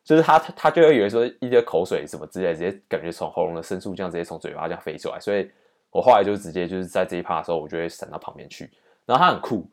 [0.03, 5.49] 就是他他就会以为说一些口水什么之类，直接感觉从喉咙的深处这样直接从嘴巴这样飞出来，所以
[5.91, 8.71] 我后来就直接就是在这一趴的时候，我就会闪到旁边去，
[9.05, 9.65] 然后他很酷。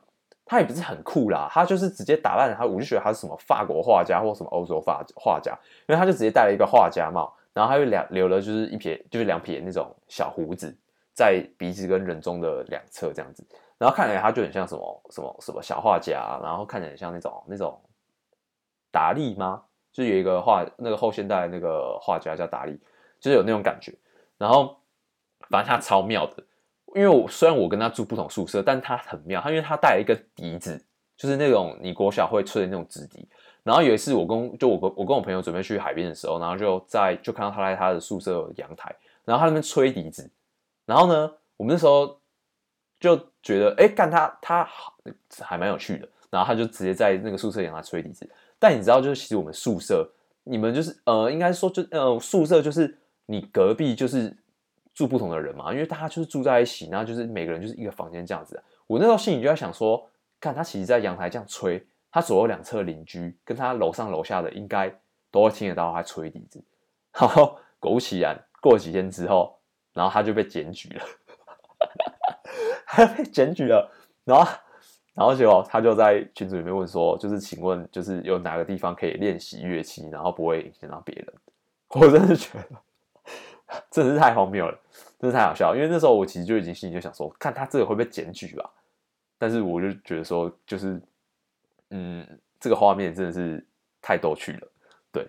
[0.43, 5.51] 他也不是很酷啦，他就是直接打扮他，我就觉得他是什么法国画家或什么欧洲画画家，
[5.87, 10.75] 因为他就直接戴了一个画家帽，然后他又两留了就是一撇就是两撇那种小胡子
[11.13, 13.45] 在鼻子跟人中的两侧这样子，
[13.81, 17.81] 然后看起来他就很像什么什么什么小画家，然后看起来很像那种那种
[18.91, 19.63] 达利吗？
[19.91, 22.79] 就有一个画那个后现代那个画家叫达利，
[23.19, 23.91] 就是有那种感觉，
[24.37, 24.77] 然后
[25.49, 26.43] 反正他超妙的。
[26.93, 30.85] 因为我虽然我跟他住不同宿舍，但他很妙，他因为他带了一个笛子，
[31.17, 33.27] 就是那种你国小会吹的那种纸笛。
[33.63, 40.31] 然后有一次我跟就我跟我跟我朋友准备去海边的时候，然后就在就看到他在他的宿舍阳台，然后他那边吹笛子。
[40.85, 42.20] 然后呢，我们那时候
[43.01, 44.95] 就觉得，哎，干他他好
[45.41, 46.07] 还蛮有趣的。
[46.29, 48.25] 然后他就直接在那个宿舍阳台吹笛子。
[48.57, 50.09] 但你知道，就是其实我们宿舍，
[50.45, 54.37] 你们就是呃，应该说就呃宿舍就是你隔壁就是。
[54.93, 58.61] 住不同的人嘛，因为大家就是住在一起，然后就是每个人就是一个房间这样子。
[58.87, 60.05] 我那时候心里就在想说，
[60.37, 64.93] 看他其实，在阳台这样吹，他左右两侧邻居跟他楼上楼下的应该
[65.31, 66.61] 都会听得到他吹笛子。
[67.13, 69.57] 然后果不其然，过了几天之后，
[69.93, 71.05] 然后他就被检举了，
[72.91, 73.89] 他 被检举了。
[74.23, 74.51] 然后，
[75.13, 81.33] 然后结果他就在群组里面问说，就是请问，就是有哪个地方可以练习乐器，然后不会影响到别人？
[81.89, 82.65] 我真的觉得。
[83.89, 84.77] 真的是太荒谬了，
[85.17, 85.73] 真是太好笑。
[85.73, 88.69] 因为那时候我其实就已经心里就想说，看他这个会不会检举吧。
[89.37, 91.01] 但是我就觉得说，就是，
[91.91, 92.27] 嗯，
[92.59, 93.65] 这个画面真的是
[94.01, 94.67] 太逗趣了，
[95.09, 95.25] 对。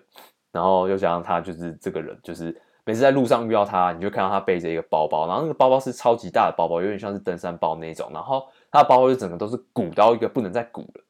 [0.51, 8.09] 然后又加上他就是这个人，就是每次在路上遇到他，你就看到他背着一个包包，然后那个包包是超级大的包包，有点像是登山包那种。
[8.13, 11.03] 然后他的包包就整个都是鼓到一个不能再鼓了。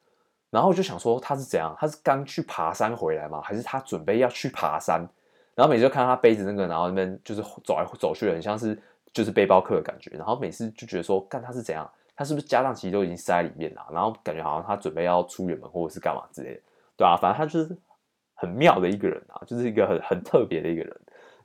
[0.52, 1.76] 然后我就想说，他是怎样？
[1.80, 3.42] 他是刚去爬山回来吗？
[3.42, 5.00] 还是他准备要去爬山？
[5.56, 8.80] 然后每次就看到他背着那个，然后那边就是走来走去的，很像是
[9.12, 10.12] 就是背包客的感觉。
[10.16, 11.90] 然后每次就觉得说，干他是怎样？
[12.16, 13.82] 他是不是家当其实都已经塞在里面了？
[13.92, 16.62] 然后感觉好像他准备要出远门或者是干嘛之类的，
[16.98, 17.76] 对啊，反正他就是
[18.36, 20.96] 很妙的一个人啊，就是一个很很特别的一个人。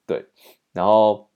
[0.09, 0.25] 对，
[0.73, 1.31] 然后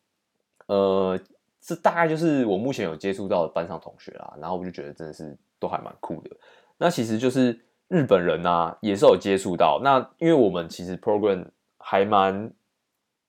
[0.67, 1.17] 呃，
[1.61, 4.35] 这大概就是我目前有接触到的班上同学啦。
[4.41, 6.31] 然后我就觉得真的是都还蛮酷的。
[6.77, 9.81] 那其实就是日本人啊，也是有接触到。
[9.85, 11.47] 那因为我们其实 program
[11.79, 12.53] 还蛮。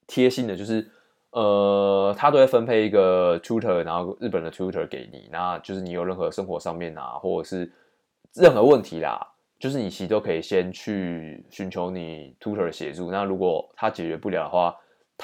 [0.05, 0.91] 贴心的，就是，
[1.31, 7.71] 呃，他都会分配一个 tutor，然后日本的 tutor 给你，那就是你有任何生活上面啊，或者是
[8.33, 9.25] 任何问题啦，
[9.57, 13.09] 就是你其实都可以先去寻求你 tutor 的协助。
[13.09, 14.75] 那如果他解决不了的话，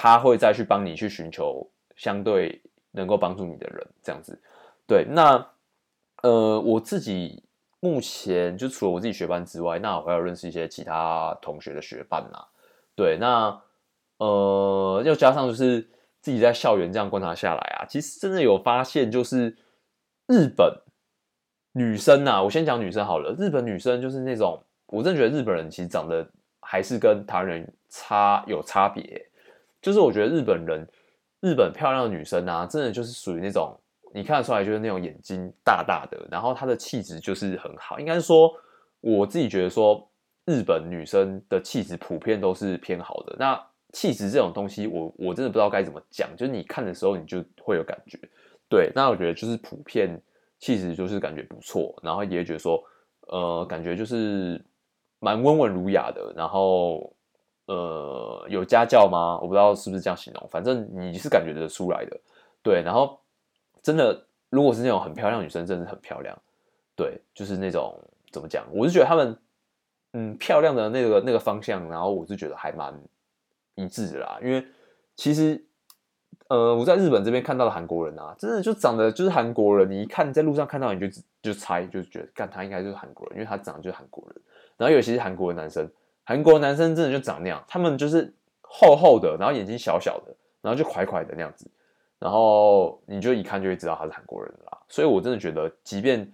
[0.02, 4.42] 他会再去帮你去寻求相对能够帮助你的人，这样子。
[4.88, 5.46] 对，那
[6.24, 7.44] 呃，我自己
[7.82, 12.40] 目前就除了我自己学班之外，那我还有认识一些其他同学的学伴呐。
[12.96, 13.62] 对，那。
[14.20, 15.80] 呃，又加上就是
[16.20, 19.56] 自己在校园这样观察下来啊，其实真的有发现，就是
[20.28, 20.82] 日本
[21.72, 23.34] 女生啊，我先讲女生好了。
[23.40, 29.29] 日本女生就是那种，我真的觉得日本人其实长得还是跟台湾人差有差别。
[29.82, 30.88] 就是我觉得日本人，
[31.42, 33.78] 日本漂亮的女生啊，真的就是属于那种
[34.14, 38.00] 你看得出来就是那种眼睛大大的，然后她的气质就是很好。
[38.00, 38.52] 应该说，
[39.02, 40.10] 我自己觉得说，
[40.46, 43.36] 日本女生的气质普遍都是偏好的。
[43.38, 43.60] 那
[43.94, 46.30] 气质这种东西我，我我真的不知道该怎么讲。
[46.36, 48.20] 就是你看的时候，你就会有感觉。
[48.68, 50.22] 对，那我觉得就是普遍
[50.60, 52.84] 气质就是感觉不错，然后也觉得说，
[53.28, 54.64] 呃，感觉就是
[55.20, 56.34] 蛮温文儒雅的。
[56.36, 57.12] 然后，
[57.74, 59.40] 呃有家教吗？
[59.42, 62.20] 我不知道是不是这样形容，反正你是感觉得出来的。
[62.64, 63.20] 对，然后
[63.82, 66.38] 真的如果是那种很漂亮女生，真的是很漂亮。
[66.96, 67.98] 对，就是那种
[68.32, 69.38] 怎么讲，我是觉得他们
[70.14, 72.94] 嗯漂亮的那个那个方向，然后我是觉得还蛮
[73.76, 74.66] 一致的啦，因为
[75.16, 75.64] 其实。
[76.50, 79.88] 呃，我在日本这边看到的韩国人啊，真的就长得就是韩国人。
[79.88, 84.42] 你一看在路上看到，你就就猜，就觉得，干他应该就是韩国人，因为他长得就是韩国人。
[84.76, 85.88] 然后尤其是韩国的男生，
[86.30, 91.68] 韩国男生真的就长那样，他们就是厚厚的，然后眼睛小小的，然后就块块的那样子，
[92.20, 94.78] 然后你就一看就会知道他是韩国人啦。
[94.88, 96.32] 所以我真的觉得，即便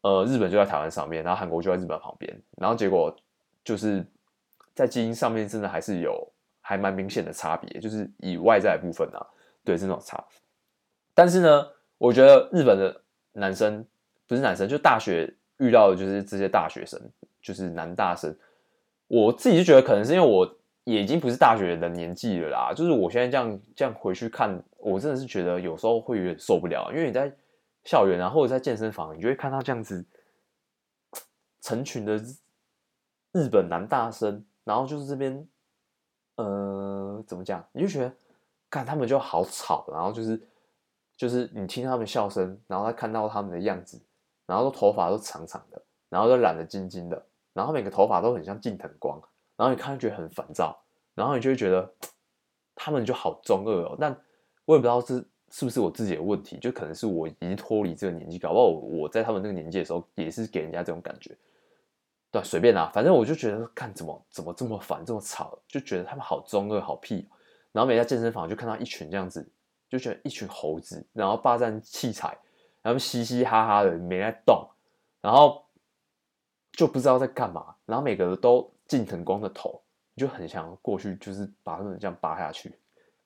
[0.00, 3.16] 呃日本就在台湾上面，然后韩国就在日本旁边，然后结果
[3.62, 4.04] 就是
[4.74, 6.28] 在基因上面真的还是有
[6.60, 9.24] 还蛮明显的差别，就是以外在部分啊。
[9.62, 10.24] 对，是那种差。
[11.14, 13.86] 但是呢，我觉得日本的男生
[14.26, 17.00] 不是男生，就大学遇到的就是这些大学生，
[17.40, 18.36] 就是男大生。
[19.08, 22.72] 我自己就觉得，可能是因为我也已经不是大学的年纪了啦。
[22.74, 26.90] 就是我现在这样这样回去看，我真的是觉得有时候会有点受不了。
[26.90, 27.34] 因为你在
[27.84, 30.04] 校园啊，或者在健身房，你就会看到这样子
[31.62, 32.16] 成群的
[33.32, 35.48] 日本男大生，然后就是这边，
[36.36, 37.64] 呃，怎么讲？
[37.72, 38.12] 你就觉得。
[38.68, 40.42] 看他们就好吵，然后就是
[41.16, 43.98] 就是你听他们笑声，然后再看到他们的样子，
[44.44, 49.18] 然后都头发都长长的，然后都染得金金的，然后每个头发都很像近藤光，
[49.56, 50.78] 然后你看就觉得很烦躁，
[51.14, 51.90] 然后你就会觉得
[52.74, 53.96] 他们就好中二哦。
[53.98, 54.14] 但
[54.66, 61.34] 我也不知道是是不是我自己的问题，就可能是我已经脱离这个年纪，搞不好我在他们那个年纪的时候也是给人家这种感觉。
[62.30, 67.26] 对，随便啦，反正我就觉得看怎么怎么这么烦，这么吵，就觉得他们好中二，好屁。
[67.72, 69.48] 然后每家健身房就看到一群这样子，
[69.88, 72.36] 就觉得一群猴子，然后霸占器材，
[72.82, 74.66] 然后嘻嘻哈哈的没在动，
[75.20, 75.65] 然后
[76.76, 79.82] 就不知道在干嘛，然后每个人都近藤光的头，
[80.14, 82.78] 你就很想过去，就是把他们这样扒下去。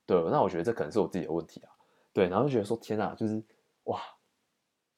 [0.06, 1.68] 对，那我觉得这可能是我自己的问题啊。
[2.14, 3.42] 对，然后就觉得说天哪，就是
[3.84, 4.00] 哇，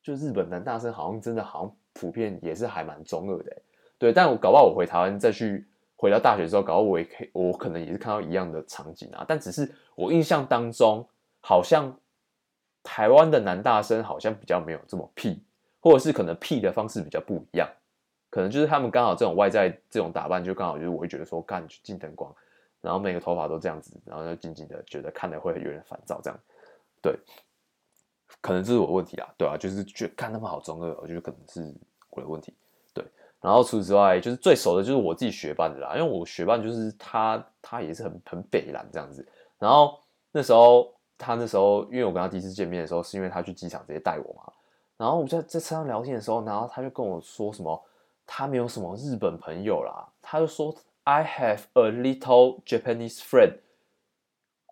[0.03, 3.57] 就日本男大生好像真的好像普遍也是还蛮中二的。
[3.99, 5.67] 对，但我搞不好我回台湾再去。
[5.95, 9.25] 回到大学之后，搞我也可以，我可能也是看到一样的场景啊。
[9.29, 11.09] 但只是我印象当中，
[11.41, 11.97] 好像
[12.83, 15.41] 台湾的男大生好像比较没有这么屁，
[15.79, 17.69] 或者是可能屁的方式比较不一样。
[18.33, 22.35] 可能就是他们刚好这种外在这种打扮，就刚好就是我会觉得说，干近灯光，
[22.81, 26.41] 然后每个头发都这样子，然后就静静的觉得看的会有点烦躁，这样。
[27.03, 27.15] 对，
[28.41, 31.75] 可能这是我问题啊，对啊，就是觉看他们好中二，我觉得可能是
[32.09, 32.55] 我的问题。
[32.95, 33.05] 对
[33.43, 39.29] 然后除此之外，就是最熟的就是我自己学伴的啦，因为我学伴就是他，他也是很很北蓝这样子。
[39.59, 44.51] 然后那时候他那时候，因为我跟他第一次见面的时候，是因为他去机场直接带我嘛。
[44.97, 47.83] 然后我们在在车上聊天的时候，然后他就跟我说什么，
[48.35, 53.59] 他没有什么日本朋友啦，他就说 I have a little Japanese friend。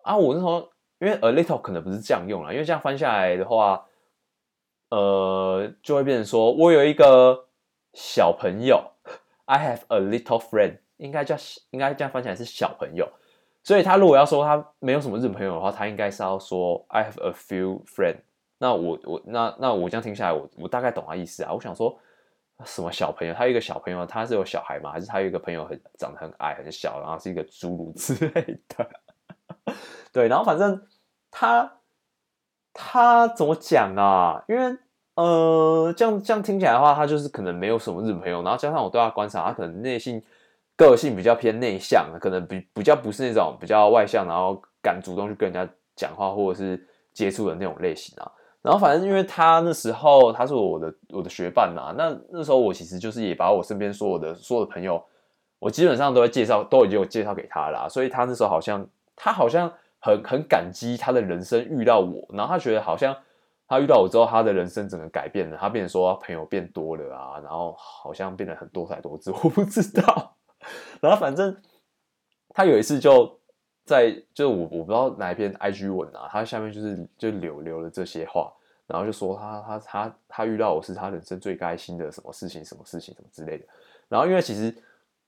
[0.01, 3.85] 啊，我那时候因为 a little 可能不是这样用啦，因为这样翻下来的话，
[4.89, 7.47] 呃，就会变成说我有一个。
[7.93, 8.81] 小朋友
[9.43, 11.35] ，I have a little friend，应该叫
[11.71, 13.05] 应该这样翻起来是小朋友，
[13.63, 18.21] 所以他如果要说他没有什么日本朋友的话，他应该是要说 I have a few friend。
[18.59, 21.51] 那我我那那我这样听下来，我我大概懂他意思啊。
[21.51, 21.99] 我想说
[22.65, 23.33] 什么小朋友？
[23.33, 24.91] 他有一个小朋友，他是有小孩吗？
[24.91, 28.89] 还是他有一个朋友很长得很矮很小，然后是一个侏儒 之类的？
[30.11, 30.81] 对，然后反正
[31.29, 31.79] 他
[32.73, 34.43] 他怎么讲啊？
[34.47, 34.77] 因为。
[35.15, 40.23] 呃，这样这样听起来的话，他就是可能没有什么日本朋友，然后加上我对他观察，他可能内心
[40.77, 48.31] 个性比较偏内向，可能比比较不是那种比较外向，然后敢主动去跟人家讲话或者是接触的那种类型啊。
[48.61, 55.03] 然后反正因为他那时候他是我的我的学伴呐，那那时候我其实就是也把我身边所有的所有的朋友，
[55.59, 57.87] 我基本上都会介绍，都已经有介绍给他啦。
[57.89, 63.15] 所以他那时候好像他好像很很感激他的人生遇到我，然后他觉得好像。
[63.67, 65.55] 他遇到我之后，他的人生整个改变了。
[65.55, 70.35] 他变成说朋友变多了啊，然后好像变得很多才多姿， 我不知道。
[70.99, 71.55] 然后反正
[72.49, 73.39] 他有一次就
[73.91, 78.51] 在，就我我不知道哪一篇 IG 文啊，他下面就是就留留了这些话，
[78.87, 83.65] 然后就说他他他他遇到我是他人生最开心的什么事情什么事情什么之类的。
[84.07, 84.73] 然后因为其实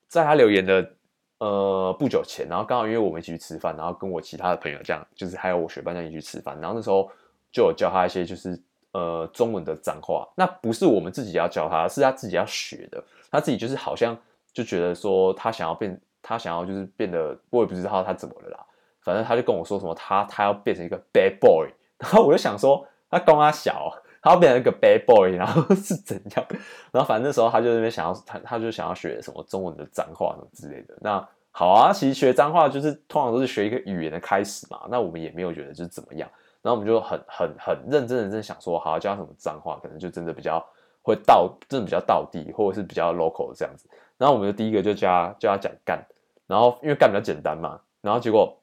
[0.08, 0.90] 在他留言的
[1.38, 7.10] 呃不久前，然后刚好因为我们一起去吃饭，然后跟我其他的朋友这样，就是还有我学伴这样一起去吃饭，然后那时候。
[7.54, 8.60] 就有教他一些就是
[8.90, 13.00] 呃中文的脏话，那不是我们自己要教他，是他自己要学的。
[13.30, 14.18] 他自己就是好像
[14.52, 15.96] 就觉得说他想要变，
[16.26, 18.58] 他想要就是变得，我也不知道他怎么了啦。
[19.02, 21.68] 反正他就跟我说什么他他要变成一个 bad boy，
[21.98, 26.46] 然后我就想说他刚他小，他要变成一个 bad boy，然后 是怎样？
[26.90, 30.96] 然后反正那时候他就那边想要他他就想要学什么中文的脏话什么之类的。
[31.02, 34.80] 那好啊，其实学脏话就是通常都是学一个语言的开始嘛。
[34.88, 36.28] 那我们也没有觉得就是怎么样，
[36.62, 40.66] 然后我们就很很很认真的真想说，好，教什么脏话，可能就真的比较
[41.02, 43.86] 会到，真的比较到地，或者是比较 local 这样子。
[44.16, 46.04] 然后我们就第一个就教教他讲干，
[46.46, 48.56] 然后因为干比较简单嘛，然后结果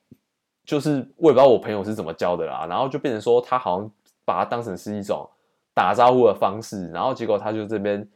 [0.65, 3.91] 就是我也不知道我朋友是怎么教的啦，然后就变成说他好像
[4.25, 5.29] 把它当成是一种
[5.73, 8.07] 打招呼的方式，然后结果他就这边。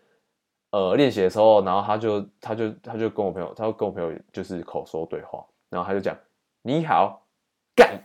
[0.71, 6.13] 呃，练习的时候，然后他就他就他就跟我朋友，他就跟我朋友就是口说对话，然后他就讲
[6.63, 7.21] 你好
[7.73, 7.97] 干，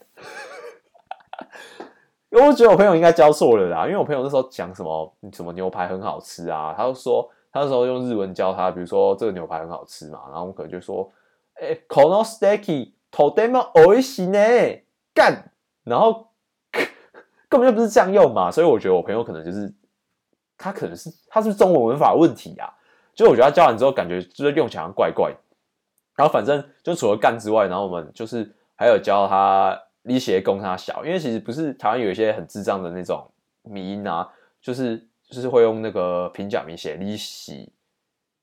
[2.30, 11.10] 因为我觉得我朋友应该教错了啦，因为我朋友那时候讲什么什么牛排很好吃啊，他就说他那时候用日文教他，比如说这个牛排很好吃嘛，然后我可能就说
[11.59, 14.83] 哎，このステーキとても美味しいね
[15.13, 15.51] 干，
[15.83, 16.31] 然后
[17.49, 19.73] 根本就不是这样用嘛，所以我觉得我朋友可能就是。
[20.57, 22.73] 他可能是他是不是中文文法问题啊？
[23.13, 25.35] 就我觉得他教完之后，感觉就是用起来怪怪。
[26.15, 33.29] 然后反正就除了干之外，然后我们就是还有教他力学公他小，因为其实不是台湾有一些很智障的那种
[33.63, 34.31] 迷音啊，
[34.61, 34.97] 就是
[35.29, 37.73] 就是会用那个平假名写力喜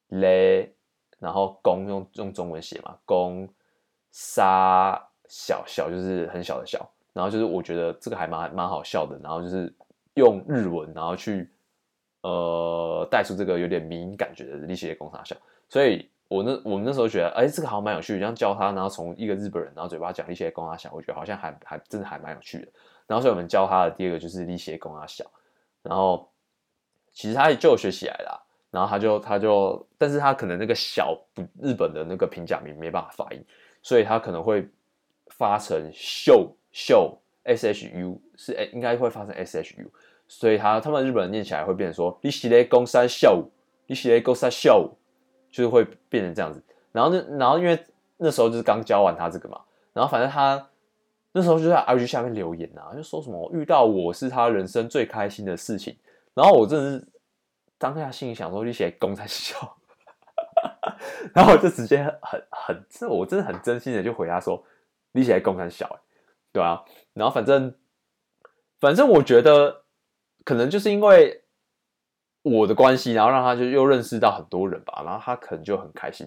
[0.09, 0.75] 嘞，
[1.20, 3.48] 然后公用用中文写嘛，公
[4.12, 9.74] 杀小小就是很小的小，然后就是我觉得这个还蛮蛮好笑的，然后就是
[10.16, 11.50] 用日文然后去。
[12.22, 15.34] 呃，带出这个有点迷因感觉的力气的工厂小，
[15.70, 22.68] 所以我那我们那时候觉得，哎，这个好像蛮有趣的，这样教他，然后从一个日本人，然后嘴巴讲力气的工厂小，我觉得好像还还真的还蛮有趣的。
[23.06, 25.24] 然后所以我们教他的第二个就是力气的工厂小，
[25.84, 26.30] 然后
[27.14, 31.18] 其实他也就学起来了，然后他就他就，但是他可能那个小
[31.62, 33.44] 日本的那个平假名没办法发音，
[33.82, 34.68] 所以他可能会
[35.28, 39.92] 发成秀秀 s h u 是哎，应该会发成 s h u。
[40.28, 43.42] 所以他他们日本人念起来会变成说，你是咧讲三小，
[43.86, 44.90] 你是咧讲三小，
[45.50, 46.62] 就是会变成这样子。
[46.92, 47.80] 然后那然后因为
[48.18, 49.62] 那时候就是刚教完他这个嘛，
[49.94, 50.68] 然后反正他
[51.32, 55.96] 那时候就在 IG 下面留言啊，就说什么遇到我是他人生最开心的事情。
[56.34, 57.08] 然后我真的是
[57.78, 59.78] 当下心里想说，你是咧讲三小，
[61.34, 64.64] 然后我就直接很很这我真的很真心的就回答说，
[65.12, 66.00] 你是咧讲三小，
[66.52, 66.84] 对啊。
[67.14, 67.76] 然后反正
[68.80, 69.84] 反正我觉得。
[70.46, 71.44] 可能就是因为
[72.42, 76.26] 我的关系，然后让他就又认识到很多人吧，然后他可能就很开心。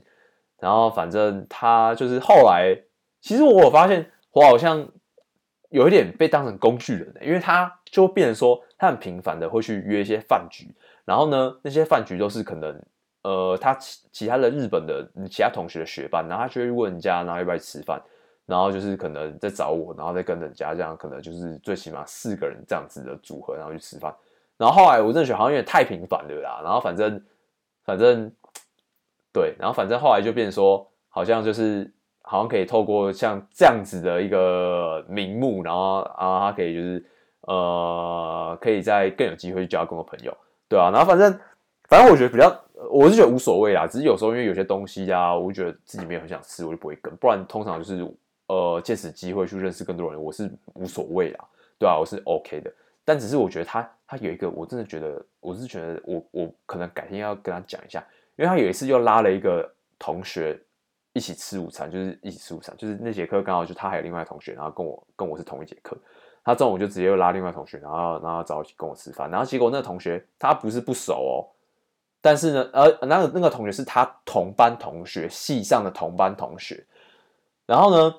[0.59, 2.83] 然后反正他就是后来，
[3.23, 4.87] 其实我发现我好像
[5.71, 10.75] 有一点被当成工具人的，因为他就变成说他很频繁的会去约一些饭局，
[11.11, 12.81] 然后呢，那些饭局都是可能
[13.23, 18.01] 呃他其其他的日本的其他同学的学伴，然后他就会问人家，然后要不要吃饭。
[18.47, 24.15] 然后就是可能在找我，然后再跟人家这样，可能就是最起码四个人这样子的组合，然后去吃饭。
[24.57, 26.61] 然后后来我真的觉得好像有点太频繁了啦。
[26.63, 27.21] 然后反正
[27.85, 28.31] 反正
[29.33, 31.93] 对，然后反正后来就变说，好像就是
[32.23, 37.05] 好像可以透过像这样子的一个名目，然后啊，他可以就是
[37.43, 40.37] 呃，可以在更有机会去交更多朋友，
[40.71, 40.91] 对啊。
[40.91, 41.39] 然后反正
[41.89, 43.87] 反正我觉得比较，我是觉得无所谓啦。
[43.87, 47.15] 只是有时候因为有些东西啊，我就觉得自己没有很想吃，我就不会跟。
[47.17, 48.11] 不然通常就是。
[48.51, 51.45] 呃，借此机会去认识更多人，我是无所谓啦，
[51.79, 52.73] 对啊，我是 OK 的。
[53.05, 58.05] 但只是我觉得他他有一个，我真的觉得，我是觉得我我可能改天要跟他讲一下，
[58.35, 60.61] 因为他有一次又拉了一个同学
[61.13, 65.97] 一起吃午餐，就是一起吃午餐，就是那节课刚好就他还有另外同学，然后跟我跟我是同一节课，
[66.51, 71.49] 他中午就直接又拉另外同学，然后然后找我一起跟我吃饭，然后结果那个同学他不是不熟哦，
[72.21, 76.85] 但是呢，呃，那个那个同学是他同班同学，系上的同班同学，
[77.67, 78.15] 然后呢。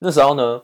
[0.00, 0.62] 那时候呢，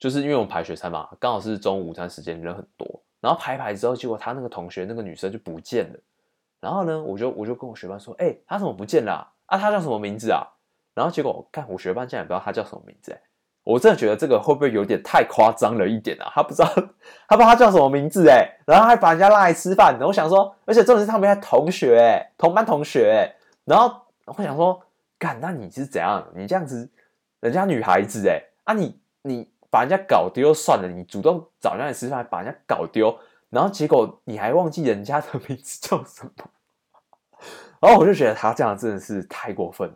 [0.00, 3.02] 就是因为我们排学餐嘛，刚好是中午午餐时间，人很多。
[3.20, 5.98] 然后排排之后，结果他那个同学那个女生就不见了。
[6.58, 9.54] 然后呢，我就我就跟我学班说：“哎、欸，他怎么不见了啊？
[9.54, 10.44] 啊，他叫什么名字啊？”
[10.92, 13.20] 然后结果看我学班竟然不知道他叫什么名字，哎，
[13.64, 16.30] 我真的觉得这个会不会有点太夸张了一点啊？
[16.34, 16.68] 他不知道，
[17.28, 19.96] 他不知道他叫什么名字，哎，然后还把人家拉来吃饭。
[20.00, 23.34] 我想说，而且重点是他们还同学，哎，同班同学，哎，
[23.64, 23.94] 然后
[24.24, 24.82] 我想说，
[25.18, 26.26] 干，那你是怎样？
[26.34, 26.90] 你这样子？
[27.40, 33.16] 人家女孩子哎，啊你你把人家搞丢算了，你主动找人家吃饭，把人家搞丢，
[33.50, 36.32] 然后结果你还忘记人家的名字叫什么，
[37.80, 39.94] 然后我就觉得他这样真的是太过分了，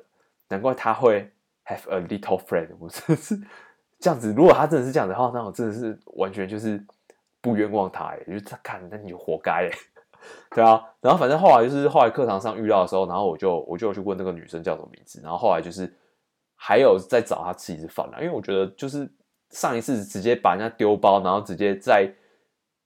[0.48, 1.32] 难怪他会
[1.66, 3.38] have a little friend，我真的是
[4.00, 4.32] 这样子。
[4.32, 6.84] 如果他真的是这样的话，那我真的是完全就是
[7.40, 9.70] 不冤枉他哎，就是他看那你活该哎，
[10.54, 10.82] 对啊。
[11.00, 15.92] 然后反正后来就是后来课堂上遇到的时候，然后我就我就去问那个女生叫什么名字，然后后来就是。
[16.58, 19.06] 还有再找他吃一次饭啦，因为我觉得就是
[19.50, 22.10] 上一次直接把人家丢包，然后直接在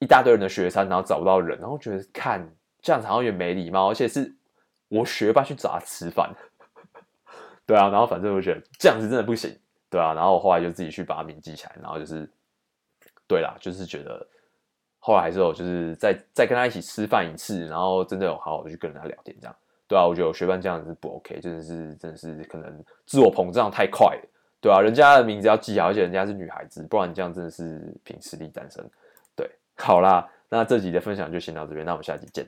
[0.01, 2.45] 一大堆人的学餐，然后找不到人，然后觉得看
[2.83, 4.35] 这样子好像也没礼貌，而且是
[4.89, 6.35] 我学霸去找他吃饭，
[7.71, 9.57] 对啊，然后反正我觉得这样子真的不行，
[9.89, 12.29] 对啊，然后我后来就自己去把名记起来，然后就是，
[13.29, 14.27] 对啦，就是觉得
[14.99, 19.57] 后来还是有就是再再跟他一起吃饭一次，然后真的有好好的去跟人家聊天这样，
[19.87, 24.29] 对啊，我觉得我学伴这样子不 OK，真的是真的是可能自我膨胀太快了，
[24.61, 28.85] 对啊，人家的名字要记好，而且人家是女孩子，不然你这样真的是凭实力单身，
[29.37, 32.45] 对，好啦，那这集的分享就先到这边，那我们下集见。